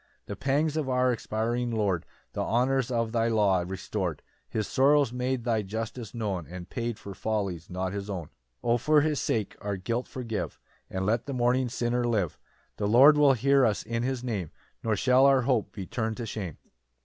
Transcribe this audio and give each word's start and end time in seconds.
4 0.25 0.31
The 0.33 0.35
pangs 0.35 0.77
of 0.77 0.89
our 0.89 1.13
expiring 1.13 1.69
Lord 1.69 2.07
The 2.33 2.41
honours 2.41 2.89
of 2.89 3.11
thy 3.11 3.27
law 3.27 3.59
restor'd; 3.63 4.23
His 4.49 4.65
sorrows 4.67 5.13
made 5.13 5.43
thy 5.43 5.61
justice 5.61 6.15
known, 6.15 6.47
And 6.47 6.67
paid 6.71 6.97
for 6.97 7.13
follies 7.13 7.69
not 7.69 7.93
his 7.93 8.09
own. 8.09 8.25
6 8.31 8.33
O 8.63 8.77
for 8.79 9.01
his 9.01 9.19
sake 9.19 9.55
our 9.61 9.77
guilt 9.77 10.07
forgive, 10.07 10.59
And 10.89 11.05
let 11.05 11.27
the 11.27 11.33
mourning 11.33 11.69
sinner 11.69 12.03
live; 12.03 12.39
The 12.77 12.87
Lord 12.87 13.15
will 13.15 13.33
hear 13.33 13.63
us 13.63 13.83
in 13.83 14.01
his 14.01 14.23
Name, 14.23 14.49
Nor 14.83 14.95
shall 14.95 15.27
our 15.27 15.43
hope 15.43 15.71
be 15.71 15.85
turn'd 15.85 16.17
to 16.17 16.25
shame. 16.25 16.57